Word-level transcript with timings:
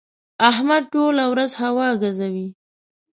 احمد 0.49 0.83
ټوله 0.93 1.23
ورځ 1.31 1.51
هوا 1.61 1.87
ګزوي. 2.01 2.47